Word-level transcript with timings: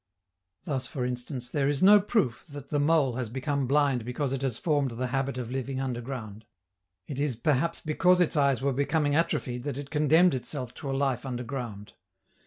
Thus, 0.63 0.87
for 0.87 1.05
instance, 1.05 1.51
there 1.51 1.67
is 1.69 1.83
no 1.83 1.99
proof 2.01 2.43
that 2.49 2.69
the 2.69 2.79
mole 2.79 3.17
has 3.17 3.29
become 3.29 3.67
blind 3.67 4.03
because 4.03 4.33
it 4.33 4.41
has 4.41 4.57
formed 4.57 4.89
the 4.89 5.05
habit 5.13 5.37
of 5.37 5.51
living 5.51 5.79
underground; 5.79 6.43
it 7.05 7.19
is 7.19 7.35
perhaps 7.35 7.81
because 7.81 8.19
its 8.19 8.35
eyes 8.35 8.63
were 8.63 8.73
becoming 8.73 9.13
atrophied 9.13 9.61
that 9.61 9.77
it 9.77 9.91
condemned 9.91 10.33
itself 10.33 10.73
to 10.73 10.89
a 10.89 10.97
life 10.97 11.23
underground. 11.23 11.93